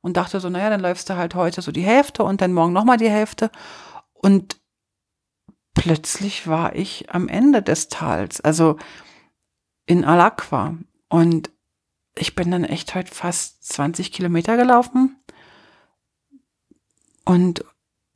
Und 0.00 0.16
dachte 0.16 0.40
so, 0.40 0.48
naja, 0.48 0.70
dann 0.70 0.80
läufst 0.80 1.10
du 1.10 1.16
halt 1.16 1.34
heute 1.34 1.60
so 1.60 1.72
die 1.72 1.82
Hälfte 1.82 2.22
und 2.22 2.40
dann 2.40 2.52
morgen 2.52 2.72
nochmal 2.72 2.96
die 2.96 3.10
Hälfte. 3.10 3.50
Und 4.12 4.56
plötzlich 5.74 6.46
war 6.46 6.74
ich 6.74 7.12
am 7.12 7.28
Ende 7.28 7.62
des 7.62 7.88
Tals, 7.88 8.40
also 8.40 8.76
in 9.86 10.04
Alakwa. 10.04 10.76
Und 11.08 11.50
ich 12.18 12.34
bin 12.34 12.50
dann 12.50 12.64
echt 12.64 12.94
heute 12.94 13.14
fast 13.14 13.64
20 13.64 14.12
Kilometer 14.12 14.56
gelaufen. 14.56 15.16
Und 17.24 17.64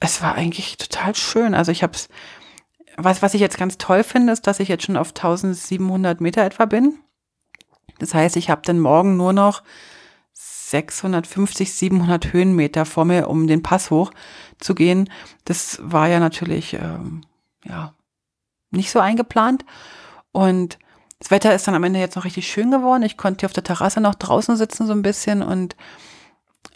es 0.00 0.23
war 0.23 0.35
eigentlich 0.35 0.76
total 0.76 1.14
schön. 1.14 1.54
Also 1.54 1.71
ich 1.73 1.82
habe 1.82 1.94
es, 1.94 2.09
was, 2.97 3.23
was 3.23 3.35
ich 3.35 3.40
jetzt 3.40 3.59
ganz 3.59 3.78
toll 3.78 4.04
finde, 4.04 4.32
ist, 4.32 4.47
dass 4.47 4.61
ich 4.61 4.68
jetzt 4.68 4.85
schon 4.85 4.97
auf 4.97 5.09
1700 5.09 6.21
Meter 6.21 6.44
etwa 6.44 6.64
bin. 6.64 6.99
Das 7.99 8.14
heißt, 8.14 8.37
ich 8.37 8.50
habe 8.50 8.62
dann 8.64 8.80
morgen 8.80 9.16
nur 9.16 9.32
noch 9.32 9.62
650, 10.32 11.73
700 11.73 12.32
Höhenmeter 12.32 12.85
vor 12.87 13.04
mir, 13.04 13.28
um 13.28 13.47
den 13.47 13.62
Pass 13.62 13.90
hoch 13.90 14.12
zu 14.59 14.75
gehen. 14.75 15.11
Das 15.44 15.78
war 15.82 16.09
ja 16.09 16.18
natürlich, 16.18 16.75
ähm, 16.75 17.23
ja, 17.64 17.94
nicht 18.71 18.90
so 18.90 18.99
eingeplant. 18.99 19.64
Und 20.32 20.78
das 21.23 21.31
Wetter 21.31 21.55
ist 21.55 21.69
dann 21.69 21.76
am 21.76 21.85
Ende 21.85 22.00
jetzt 22.00 22.17
noch 22.17 22.25
richtig 22.25 22.49
schön 22.49 22.73
geworden. 22.73 23.05
Ich 23.05 23.17
konnte 23.17 23.41
hier 23.41 23.47
auf 23.47 23.52
der 23.52 23.62
Terrasse 23.62 24.00
noch 24.00 24.17
draußen 24.17 24.57
sitzen 24.57 24.88
so 24.88 24.93
ein 24.93 25.02
bisschen 25.02 25.41
und 25.41 25.76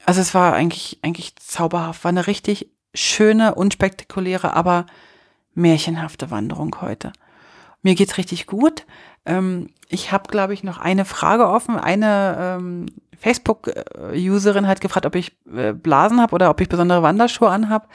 also 0.04 0.20
es 0.20 0.34
war 0.34 0.54
eigentlich, 0.54 1.00
eigentlich 1.02 1.34
zauberhaft. 1.34 2.04
War 2.04 2.10
eine 2.10 2.28
richtig 2.28 2.70
schöne, 2.94 3.56
unspektakuläre, 3.56 4.54
aber 4.54 4.86
märchenhafte 5.54 6.30
Wanderung 6.30 6.76
heute. 6.80 7.12
Mir 7.82 7.96
geht's 7.96 8.18
richtig 8.18 8.46
gut. 8.46 8.86
Ähm, 9.24 9.70
ich 9.88 10.12
habe, 10.12 10.28
glaube 10.28 10.54
ich, 10.54 10.62
noch 10.62 10.78
eine 10.78 11.04
Frage 11.04 11.48
offen. 11.48 11.76
Eine 11.76 12.36
ähm, 12.38 12.86
Facebook-Userin 13.18 14.68
hat 14.68 14.80
gefragt, 14.80 15.06
ob 15.06 15.16
ich 15.16 15.36
äh, 15.52 15.72
Blasen 15.72 16.20
habe 16.20 16.36
oder 16.36 16.50
ob 16.50 16.60
ich 16.60 16.68
besondere 16.68 17.02
Wanderschuhe 17.02 17.50
anhab. 17.50 17.88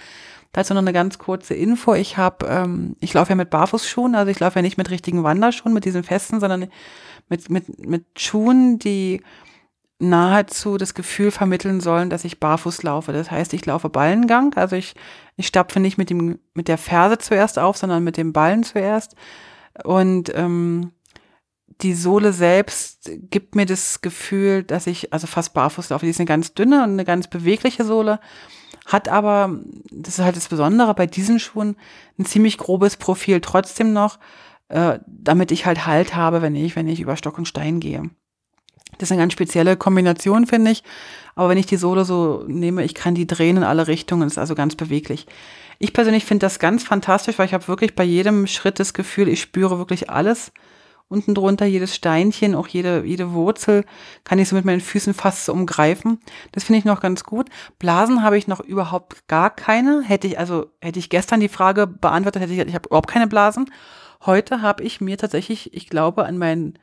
Dazu 0.53 0.73
noch 0.73 0.81
eine 0.81 0.93
ganz 0.93 1.17
kurze 1.17 1.53
Info. 1.53 1.93
Ich 1.93 2.17
habe, 2.17 2.45
ähm, 2.47 2.95
ich 2.99 3.13
laufe 3.13 3.29
ja 3.29 3.35
mit 3.35 3.49
Barfußschuhen, 3.49 4.15
also 4.15 4.29
ich 4.29 4.39
laufe 4.39 4.59
ja 4.59 4.61
nicht 4.61 4.77
mit 4.77 4.89
richtigen 4.89 5.23
Wanderschuhen, 5.23 5.73
mit 5.73 5.85
diesen 5.85 6.03
festen, 6.03 6.39
sondern 6.39 6.67
mit, 7.29 7.49
mit, 7.49 7.87
mit 7.87 8.05
Schuhen, 8.17 8.77
die 8.77 9.21
nahezu 9.99 10.77
das 10.77 10.93
Gefühl 10.93 11.31
vermitteln 11.31 11.79
sollen, 11.79 12.09
dass 12.09 12.25
ich 12.25 12.39
barfuß 12.39 12.83
laufe. 12.83 13.13
Das 13.13 13.31
heißt, 13.31 13.53
ich 13.53 13.65
laufe 13.65 13.89
Ballengang, 13.89 14.53
also 14.55 14.75
ich, 14.75 14.95
ich 15.37 15.47
stapfe 15.47 15.79
nicht 15.79 15.97
mit, 15.97 16.09
dem, 16.09 16.39
mit 16.53 16.67
der 16.67 16.77
Ferse 16.77 17.19
zuerst 17.19 17.59
auf, 17.59 17.77
sondern 17.77 18.03
mit 18.03 18.17
dem 18.17 18.33
Ballen 18.33 18.63
zuerst. 18.63 19.15
Und 19.83 20.31
ähm, 20.35 20.91
die 21.81 21.93
Sohle 21.93 22.33
selbst 22.33 23.09
gibt 23.29 23.55
mir 23.55 23.65
das 23.65 24.01
Gefühl, 24.01 24.63
dass 24.63 24.87
ich 24.87 25.13
also 25.13 25.27
fast 25.27 25.53
barfuß 25.53 25.89
laufe. 25.89 26.05
Die 26.05 26.11
ist 26.11 26.19
eine 26.19 26.27
ganz 26.27 26.53
dünne 26.53 26.83
und 26.83 26.91
eine 26.91 27.05
ganz 27.05 27.27
bewegliche 27.27 27.83
Sohle, 27.85 28.19
hat 28.85 29.07
aber, 29.07 29.59
das 29.91 30.19
ist 30.19 30.25
halt 30.25 30.35
das 30.35 30.49
Besondere 30.49 30.93
bei 30.93 31.07
diesen 31.07 31.39
Schuhen, 31.39 31.75
ein 32.17 32.25
ziemlich 32.25 32.57
grobes 32.57 32.97
Profil 32.97 33.41
trotzdem 33.41 33.93
noch, 33.93 34.19
äh, 34.69 34.99
damit 35.07 35.51
ich 35.51 35.65
halt 35.65 35.85
Halt 35.85 36.15
habe, 36.15 36.41
wenn 36.41 36.55
ich, 36.55 36.75
wenn 36.75 36.87
ich 36.87 36.99
über 36.99 37.15
Stock 37.17 37.37
und 37.37 37.47
Stein 37.47 37.79
gehe. 37.79 38.09
Das 38.97 39.07
ist 39.07 39.11
eine 39.13 39.21
ganz 39.21 39.33
spezielle 39.33 39.77
Kombination, 39.77 40.45
finde 40.45 40.71
ich. 40.71 40.83
Aber 41.35 41.49
wenn 41.49 41.57
ich 41.57 41.65
die 41.65 41.77
Sohle 41.77 42.05
so 42.05 42.43
nehme, 42.47 42.83
ich 42.83 42.93
kann 42.93 43.15
die 43.15 43.27
drehen 43.27 43.57
in 43.57 43.63
alle 43.63 43.87
Richtungen, 43.87 44.27
ist 44.27 44.37
also 44.37 44.53
ganz 44.53 44.75
beweglich. 44.75 45.27
Ich 45.79 45.93
persönlich 45.93 46.25
finde 46.25 46.45
das 46.45 46.59
ganz 46.59 46.83
fantastisch, 46.83 47.39
weil 47.39 47.45
ich 47.45 47.53
habe 47.53 47.67
wirklich 47.67 47.95
bei 47.95 48.03
jedem 48.03 48.47
Schritt 48.47 48.79
das 48.79 48.93
Gefühl, 48.93 49.29
ich 49.29 49.41
spüre 49.41 49.77
wirklich 49.77 50.09
alles 50.09 50.51
unten 51.11 51.35
drunter, 51.35 51.65
jedes 51.65 51.93
Steinchen, 51.93 52.55
auch 52.55 52.67
jede, 52.67 53.03
jede 53.03 53.33
Wurzel 53.33 53.83
kann 54.23 54.39
ich 54.39 54.47
so 54.47 54.55
mit 54.55 54.65
meinen 54.65 54.81
Füßen 54.81 55.13
fast 55.13 55.45
so 55.45 55.53
umgreifen. 55.53 56.19
Das 56.53 56.63
finde 56.63 56.79
ich 56.79 56.85
noch 56.85 57.01
ganz 57.01 57.23
gut. 57.23 57.49
Blasen 57.77 58.23
habe 58.23 58.37
ich 58.37 58.47
noch 58.47 58.61
überhaupt 58.61 59.27
gar 59.27 59.49
keine. 59.49 60.01
Hätte 60.01 60.27
ich, 60.27 60.39
also 60.39 60.67
hätte 60.81 60.99
ich 60.99 61.09
gestern 61.09 61.41
die 61.41 61.49
Frage 61.49 61.85
beantwortet, 61.85 62.41
hätte 62.41 62.53
ich, 62.53 62.59
ich 62.59 62.73
habe 62.73 62.87
überhaupt 62.87 63.09
keine 63.09 63.27
Blasen. 63.27 63.69
Heute 64.25 64.61
habe 64.61 64.83
ich 64.83 65.01
mir 65.01 65.17
tatsächlich, 65.17 65.73
ich 65.73 65.89
glaube, 65.89 66.25
an 66.25 66.37
meinen 66.37 66.79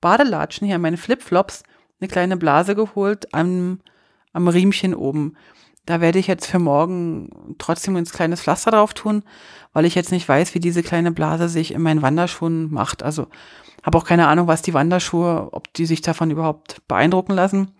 Badelatschen 0.00 0.66
hier, 0.66 0.76
an 0.76 0.82
meine 0.82 0.96
Flipflops, 0.96 1.64
eine 2.00 2.08
kleine 2.08 2.36
Blase 2.36 2.74
geholt 2.74 3.34
am, 3.34 3.80
am 4.32 4.48
Riemchen 4.48 4.94
oben. 4.94 5.36
Da 5.86 6.00
werde 6.00 6.18
ich 6.18 6.26
jetzt 6.26 6.46
für 6.46 6.58
morgen 6.58 7.56
trotzdem 7.58 7.96
ein 7.96 8.04
kleines 8.04 8.40
Pflaster 8.40 8.70
drauf 8.70 8.94
tun, 8.94 9.22
weil 9.72 9.84
ich 9.84 9.94
jetzt 9.94 10.12
nicht 10.12 10.28
weiß, 10.28 10.54
wie 10.54 10.60
diese 10.60 10.82
kleine 10.82 11.12
Blase 11.12 11.48
sich 11.48 11.74
in 11.74 11.82
meinen 11.82 12.02
Wanderschuhen 12.02 12.72
macht. 12.72 13.02
Also 13.02 13.26
habe 13.82 13.98
auch 13.98 14.04
keine 14.04 14.28
Ahnung, 14.28 14.46
was 14.46 14.62
die 14.62 14.72
Wanderschuhe, 14.72 15.50
ob 15.52 15.72
die 15.74 15.84
sich 15.84 16.00
davon 16.00 16.30
überhaupt 16.30 16.80
beeindrucken 16.88 17.34
lassen. 17.34 17.72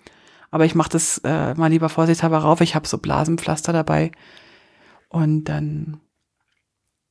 Aber 0.51 0.67
ich 0.67 0.75
mache 0.75 0.91
das 0.91 1.19
äh, 1.25 1.55
mal 1.55 1.71
lieber 1.71 1.89
vorsichtshalber 1.89 2.39
rauf. 2.39 2.61
Ich 2.61 2.75
habe 2.75 2.87
so 2.87 2.99
Blasenpflaster 2.99 3.73
dabei. 3.73 4.13
Und 5.09 5.45
dann 5.45 6.01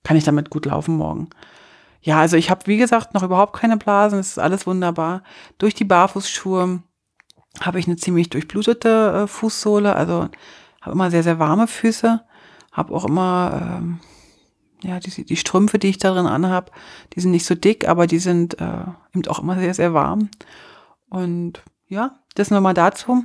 kann 0.03 0.15
ich 0.15 0.23
damit 0.23 0.49
gut 0.49 0.65
laufen 0.65 0.95
morgen. 0.95 1.29
Ja, 2.01 2.19
also 2.19 2.37
ich 2.37 2.49
habe, 2.49 2.67
wie 2.67 2.77
gesagt, 2.77 3.13
noch 3.13 3.23
überhaupt 3.23 3.53
keine 3.59 3.77
Blasen. 3.77 4.19
Es 4.19 4.31
ist 4.31 4.39
alles 4.39 4.67
wunderbar. 4.67 5.23
Durch 5.57 5.73
die 5.73 5.85
Barfußschuhe 5.85 6.83
habe 7.61 7.79
ich 7.79 7.87
eine 7.87 7.95
ziemlich 7.95 8.29
durchblutete 8.29 9.23
äh, 9.23 9.27
Fußsohle. 9.27 9.95
Also 9.95 10.29
habe 10.83 10.91
immer 10.91 11.09
sehr, 11.09 11.23
sehr 11.23 11.39
warme 11.39 11.67
Füße. 11.67 12.23
Habe 12.71 12.93
auch 12.93 13.05
immer... 13.05 13.79
Ähm, 13.79 13.99
ja, 14.83 14.99
die, 14.99 15.23
die 15.23 15.37
Strümpfe, 15.37 15.79
die 15.79 15.87
ich 15.87 15.97
da 15.97 16.13
drin 16.13 16.27
anhab, 16.27 16.71
die 17.13 17.21
sind 17.21 17.31
nicht 17.31 17.45
so 17.45 17.55
dick, 17.55 17.87
aber 17.87 18.05
die 18.05 18.19
sind 18.19 18.59
äh, 18.59 18.83
eben 19.15 19.25
auch 19.27 19.39
immer 19.39 19.57
sehr, 19.57 19.73
sehr 19.73 19.93
warm. 19.93 20.29
Und 21.09 21.63
ja, 21.87 22.15
das 22.35 22.51
nur 22.51 22.59
mal 22.59 22.73
dazu. 22.73 23.23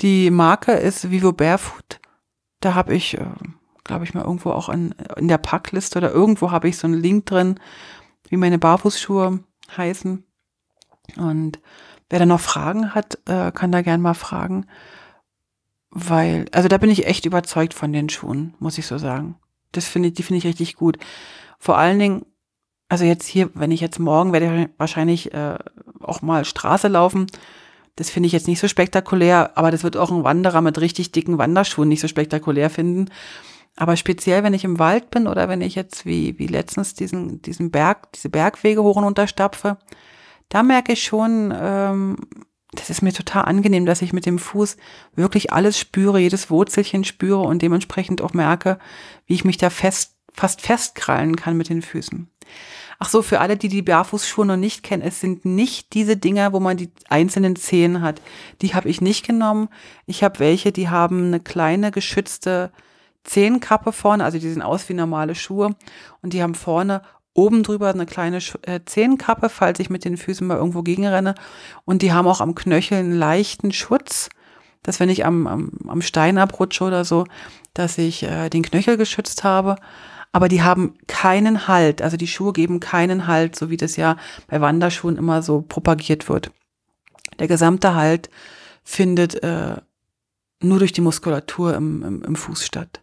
Die 0.00 0.30
Marke 0.30 0.72
ist 0.72 1.10
Vivo 1.10 1.32
Barefoot. 1.32 2.00
Da 2.60 2.74
habe 2.74 2.94
ich, 2.94 3.18
äh, 3.18 3.26
glaube 3.84 4.04
ich, 4.04 4.14
mal 4.14 4.24
irgendwo 4.24 4.52
auch 4.52 4.68
in, 4.68 4.94
in 5.16 5.28
der 5.28 5.38
Packliste 5.38 5.98
oder 5.98 6.12
irgendwo 6.12 6.50
habe 6.50 6.68
ich 6.68 6.78
so 6.78 6.86
einen 6.86 7.00
Link 7.00 7.26
drin, 7.26 7.60
wie 8.28 8.36
meine 8.36 8.58
Barfußschuhe 8.58 9.40
heißen. 9.76 10.24
Und 11.16 11.60
wer 12.08 12.18
da 12.18 12.26
noch 12.26 12.40
Fragen 12.40 12.94
hat, 12.94 13.18
äh, 13.26 13.52
kann 13.52 13.72
da 13.72 13.82
gern 13.82 14.00
mal 14.00 14.14
fragen. 14.14 14.66
Weil, 15.98 16.44
also 16.52 16.68
da 16.68 16.76
bin 16.76 16.90
ich 16.90 17.06
echt 17.06 17.24
überzeugt 17.24 17.72
von 17.72 17.90
den 17.90 18.10
Schuhen, 18.10 18.52
muss 18.58 18.76
ich 18.76 18.86
so 18.86 18.98
sagen. 18.98 19.36
Das 19.72 19.86
finde 19.86 20.08
ich, 20.08 20.14
die 20.14 20.22
finde 20.22 20.36
ich 20.36 20.46
richtig 20.46 20.76
gut. 20.76 20.98
Vor 21.58 21.78
allen 21.78 21.98
Dingen, 21.98 22.26
also 22.90 23.06
jetzt 23.06 23.26
hier, 23.26 23.48
wenn 23.54 23.70
ich 23.70 23.80
jetzt 23.80 23.98
morgen 23.98 24.34
werde 24.34 24.64
ich 24.64 24.68
wahrscheinlich 24.76 25.32
äh, 25.32 25.56
auch 26.00 26.20
mal 26.20 26.44
Straße 26.44 26.88
laufen. 26.88 27.28
Das 27.96 28.10
finde 28.10 28.26
ich 28.26 28.34
jetzt 28.34 28.46
nicht 28.46 28.60
so 28.60 28.68
spektakulär, 28.68 29.56
aber 29.56 29.70
das 29.70 29.84
wird 29.84 29.96
auch 29.96 30.10
ein 30.10 30.22
Wanderer 30.22 30.60
mit 30.60 30.78
richtig 30.82 31.12
dicken 31.12 31.38
Wanderschuhen 31.38 31.88
nicht 31.88 32.02
so 32.02 32.08
spektakulär 32.08 32.68
finden. 32.68 33.08
Aber 33.74 33.96
speziell, 33.96 34.42
wenn 34.42 34.52
ich 34.52 34.64
im 34.64 34.78
Wald 34.78 35.10
bin 35.10 35.26
oder 35.26 35.48
wenn 35.48 35.62
ich 35.62 35.76
jetzt 35.76 36.04
wie, 36.04 36.38
wie 36.38 36.46
letztens 36.46 36.92
diesen, 36.92 37.40
diesen 37.40 37.70
Berg, 37.70 38.12
diese 38.12 38.28
Bergwege 38.28 38.82
hoch 38.82 38.96
und 38.96 39.04
runter 39.04 39.26
stapfe, 39.26 39.78
da 40.50 40.62
merke 40.62 40.92
ich 40.92 41.04
schon, 41.04 41.54
ähm, 41.58 42.16
das 42.78 42.90
ist 42.90 43.02
mir 43.02 43.12
total 43.12 43.44
angenehm, 43.44 43.86
dass 43.86 44.02
ich 44.02 44.12
mit 44.12 44.26
dem 44.26 44.38
Fuß 44.38 44.76
wirklich 45.14 45.52
alles 45.52 45.78
spüre, 45.78 46.18
jedes 46.18 46.50
Wurzelchen 46.50 47.04
spüre 47.04 47.40
und 47.40 47.62
dementsprechend 47.62 48.22
auch 48.22 48.32
merke, 48.32 48.78
wie 49.26 49.34
ich 49.34 49.44
mich 49.44 49.56
da 49.56 49.70
fest, 49.70 50.14
fast 50.32 50.60
festkrallen 50.60 51.36
kann 51.36 51.56
mit 51.56 51.68
den 51.68 51.82
Füßen. 51.82 52.28
Ach 52.98 53.08
so, 53.08 53.20
für 53.20 53.40
alle, 53.40 53.56
die 53.56 53.68
die 53.68 53.82
Barfußschuhe 53.82 54.46
noch 54.46 54.56
nicht 54.56 54.82
kennen, 54.82 55.02
es 55.02 55.20
sind 55.20 55.44
nicht 55.44 55.92
diese 55.92 56.16
Dinger, 56.16 56.52
wo 56.52 56.60
man 56.60 56.76
die 56.76 56.90
einzelnen 57.08 57.56
Zehen 57.56 58.00
hat. 58.00 58.22
Die 58.62 58.74
habe 58.74 58.88
ich 58.88 59.02
nicht 59.02 59.26
genommen. 59.26 59.68
Ich 60.06 60.24
habe 60.24 60.38
welche, 60.38 60.72
die 60.72 60.88
haben 60.88 61.26
eine 61.26 61.40
kleine 61.40 61.90
geschützte 61.90 62.72
Zehenkappe 63.24 63.92
vorne, 63.92 64.24
also 64.24 64.38
die 64.38 64.48
sehen 64.48 64.62
aus 64.62 64.88
wie 64.88 64.94
normale 64.94 65.34
Schuhe 65.34 65.74
und 66.22 66.32
die 66.32 66.42
haben 66.42 66.54
vorne 66.54 67.02
oben 67.36 67.62
drüber 67.62 67.90
eine 67.90 68.06
kleine 68.06 68.38
äh, 68.62 68.80
Zehenkappe, 68.84 69.48
falls 69.48 69.78
ich 69.80 69.90
mit 69.90 70.04
den 70.04 70.16
Füßen 70.16 70.46
mal 70.46 70.56
irgendwo 70.56 70.82
gegenrenne. 70.82 71.34
Und 71.84 72.02
die 72.02 72.12
haben 72.12 72.26
auch 72.26 72.40
am 72.40 72.54
Knöchel 72.54 72.98
einen 72.98 73.12
leichten 73.12 73.72
Schutz, 73.72 74.28
dass 74.82 75.00
wenn 75.00 75.08
ich 75.08 75.24
am, 75.24 75.46
am, 75.46 75.70
am 75.86 76.02
Stein 76.02 76.38
abrutsche 76.38 76.84
oder 76.84 77.04
so, 77.04 77.26
dass 77.74 77.98
ich 77.98 78.22
äh, 78.22 78.48
den 78.48 78.62
Knöchel 78.62 78.96
geschützt 78.96 79.44
habe. 79.44 79.76
Aber 80.32 80.48
die 80.48 80.62
haben 80.62 80.94
keinen 81.06 81.68
Halt. 81.68 82.02
Also 82.02 82.16
die 82.16 82.26
Schuhe 82.26 82.52
geben 82.52 82.80
keinen 82.80 83.26
Halt, 83.26 83.56
so 83.56 83.70
wie 83.70 83.76
das 83.76 83.96
ja 83.96 84.16
bei 84.48 84.60
Wanderschuhen 84.60 85.16
immer 85.16 85.42
so 85.42 85.62
propagiert 85.62 86.28
wird. 86.28 86.50
Der 87.38 87.48
gesamte 87.48 87.94
Halt 87.94 88.30
findet 88.82 89.42
äh, 89.42 89.76
nur 90.62 90.78
durch 90.78 90.92
die 90.92 91.00
Muskulatur 91.00 91.74
im, 91.74 92.02
im, 92.02 92.22
im 92.22 92.36
Fuß 92.36 92.64
statt. 92.64 93.02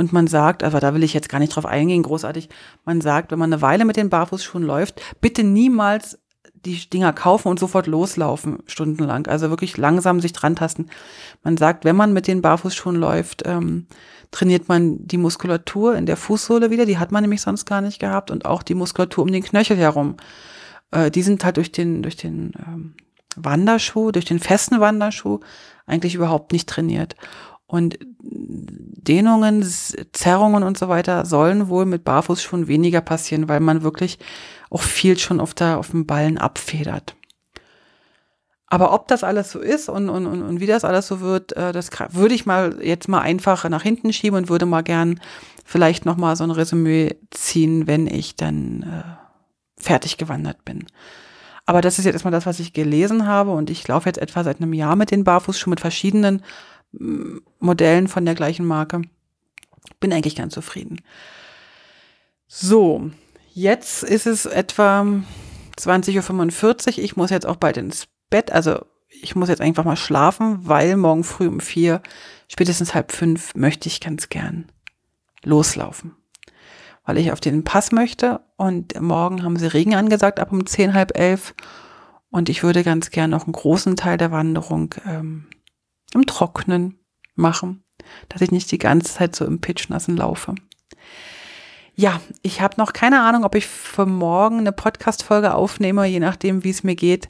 Und 0.00 0.14
man 0.14 0.28
sagt, 0.28 0.64
aber 0.64 0.80
da 0.80 0.94
will 0.94 1.02
ich 1.02 1.12
jetzt 1.12 1.28
gar 1.28 1.40
nicht 1.40 1.54
drauf 1.54 1.66
eingehen, 1.66 2.02
großartig, 2.02 2.48
man 2.86 3.02
sagt, 3.02 3.30
wenn 3.30 3.38
man 3.38 3.52
eine 3.52 3.60
Weile 3.60 3.84
mit 3.84 3.98
den 3.98 4.08
Barfußschuhen 4.08 4.64
läuft, 4.64 5.02
bitte 5.20 5.44
niemals 5.44 6.18
die 6.54 6.88
Dinger 6.88 7.12
kaufen 7.12 7.48
und 7.48 7.60
sofort 7.60 7.86
loslaufen, 7.86 8.60
stundenlang. 8.64 9.26
Also 9.26 9.50
wirklich 9.50 9.76
langsam 9.76 10.20
sich 10.20 10.32
dran 10.32 10.56
tasten. 10.56 10.86
Man 11.44 11.58
sagt, 11.58 11.84
wenn 11.84 11.96
man 11.96 12.14
mit 12.14 12.28
den 12.28 12.40
Barfußschuhen 12.40 12.96
läuft, 12.96 13.42
ähm, 13.44 13.88
trainiert 14.30 14.70
man 14.70 15.06
die 15.06 15.18
Muskulatur 15.18 15.94
in 15.96 16.06
der 16.06 16.16
Fußsohle 16.16 16.70
wieder, 16.70 16.86
die 16.86 16.96
hat 16.96 17.12
man 17.12 17.22
nämlich 17.22 17.42
sonst 17.42 17.66
gar 17.66 17.82
nicht 17.82 17.98
gehabt, 17.98 18.30
und 18.30 18.46
auch 18.46 18.62
die 18.62 18.74
Muskulatur 18.74 19.24
um 19.24 19.30
den 19.30 19.42
Knöchel 19.42 19.76
herum. 19.76 20.16
Äh, 20.92 21.10
die 21.10 21.22
sind 21.22 21.44
halt 21.44 21.58
durch 21.58 21.72
den, 21.72 22.02
durch 22.02 22.16
den 22.16 22.52
ähm, 22.66 22.94
Wanderschuh, 23.36 24.12
durch 24.12 24.24
den 24.24 24.38
festen 24.38 24.80
Wanderschuh 24.80 25.40
eigentlich 25.84 26.14
überhaupt 26.14 26.52
nicht 26.52 26.70
trainiert. 26.70 27.16
Und 27.70 28.00
Dehnungen, 28.20 29.62
Zerrungen 30.12 30.64
und 30.64 30.76
so 30.76 30.88
weiter 30.88 31.24
sollen 31.24 31.68
wohl 31.68 31.86
mit 31.86 32.02
Barfuß 32.02 32.42
schon 32.42 32.66
weniger 32.66 33.00
passieren, 33.00 33.48
weil 33.48 33.60
man 33.60 33.84
wirklich 33.84 34.18
auch 34.70 34.82
viel 34.82 35.16
schon 35.16 35.38
auf, 35.38 35.54
der, 35.54 35.78
auf 35.78 35.90
dem 35.90 36.04
Ballen 36.04 36.36
abfedert. 36.36 37.14
Aber 38.66 38.92
ob 38.92 39.06
das 39.06 39.22
alles 39.22 39.52
so 39.52 39.60
ist 39.60 39.88
und, 39.88 40.08
und, 40.08 40.26
und, 40.26 40.42
und 40.42 40.58
wie 40.60 40.66
das 40.66 40.84
alles 40.84 41.06
so 41.06 41.20
wird, 41.20 41.56
äh, 41.56 41.70
das 41.70 41.90
würde 42.10 42.34
ich 42.34 42.44
mal 42.44 42.76
jetzt 42.82 43.06
mal 43.06 43.20
einfach 43.20 43.68
nach 43.68 43.82
hinten 43.82 44.12
schieben 44.12 44.36
und 44.36 44.48
würde 44.48 44.66
mal 44.66 44.82
gern 44.82 45.20
vielleicht 45.64 46.04
noch 46.04 46.16
mal 46.16 46.34
so 46.34 46.42
ein 46.42 46.50
Resümee 46.50 47.16
ziehen, 47.30 47.86
wenn 47.86 48.08
ich 48.08 48.34
dann 48.34 48.82
äh, 48.82 49.80
fertig 49.80 50.18
gewandert 50.18 50.64
bin. 50.64 50.86
Aber 51.66 51.82
das 51.82 52.00
ist 52.00 52.04
jetzt 52.04 52.14
erstmal 52.14 52.32
das, 52.32 52.46
was 52.46 52.58
ich 52.58 52.72
gelesen 52.72 53.28
habe 53.28 53.52
und 53.52 53.70
ich 53.70 53.86
laufe 53.86 54.08
jetzt 54.08 54.18
etwa 54.18 54.42
seit 54.42 54.60
einem 54.60 54.72
Jahr 54.72 54.96
mit 54.96 55.12
den 55.12 55.22
Barfußschuhen 55.22 55.70
mit 55.70 55.80
verschiedenen 55.80 56.42
Modellen 56.92 58.08
von 58.08 58.24
der 58.24 58.34
gleichen 58.34 58.66
Marke. 58.66 59.02
Bin 60.00 60.12
eigentlich 60.12 60.36
ganz 60.36 60.54
zufrieden. 60.54 61.00
So, 62.46 63.10
jetzt 63.52 64.02
ist 64.02 64.26
es 64.26 64.46
etwa 64.46 65.06
20.45 65.78 66.98
Uhr. 66.98 67.04
Ich 67.04 67.16
muss 67.16 67.30
jetzt 67.30 67.46
auch 67.46 67.56
bald 67.56 67.76
ins 67.76 68.08
Bett. 68.28 68.50
Also 68.50 68.84
ich 69.22 69.36
muss 69.36 69.48
jetzt 69.48 69.60
einfach 69.60 69.84
mal 69.84 69.96
schlafen, 69.96 70.66
weil 70.66 70.96
morgen 70.96 71.24
früh 71.24 71.48
um 71.48 71.60
vier, 71.60 72.02
spätestens 72.48 72.94
halb 72.94 73.12
fünf, 73.12 73.54
möchte 73.54 73.88
ich 73.88 74.00
ganz 74.00 74.28
gern 74.28 74.66
loslaufen. 75.44 76.16
Weil 77.04 77.18
ich 77.18 77.32
auf 77.32 77.40
den 77.40 77.64
Pass 77.64 77.92
möchte 77.92 78.40
und 78.56 79.00
morgen 79.00 79.42
haben 79.42 79.56
sie 79.56 79.66
Regen 79.66 79.94
angesagt 79.94 80.38
ab 80.38 80.52
um 80.52 80.66
zehn, 80.66 80.94
halb 80.94 81.18
elf. 81.18 81.54
Und 82.30 82.48
ich 82.48 82.62
würde 82.62 82.84
ganz 82.84 83.10
gern 83.10 83.30
noch 83.30 83.44
einen 83.44 83.52
großen 83.52 83.96
Teil 83.96 84.16
der 84.16 84.30
Wanderung 84.30 84.94
ähm, 85.06 85.46
im 86.14 86.26
Trocknen 86.26 86.98
machen, 87.34 87.84
dass 88.28 88.42
ich 88.42 88.50
nicht 88.50 88.70
die 88.72 88.78
ganze 88.78 89.14
Zeit 89.14 89.36
so 89.36 89.44
im 89.44 89.60
Pitchnassen 89.60 90.16
laufe. 90.16 90.54
Ja, 91.94 92.20
ich 92.42 92.60
habe 92.60 92.76
noch 92.78 92.92
keine 92.92 93.20
Ahnung, 93.20 93.44
ob 93.44 93.54
ich 93.54 93.66
für 93.66 94.06
morgen 94.06 94.58
eine 94.58 94.72
Podcast-Folge 94.72 95.54
aufnehme, 95.54 96.06
je 96.06 96.20
nachdem, 96.20 96.64
wie 96.64 96.70
es 96.70 96.82
mir 96.82 96.94
geht 96.94 97.28